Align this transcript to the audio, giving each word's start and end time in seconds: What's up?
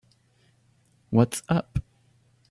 What's 1.11 1.43
up? 1.47 1.77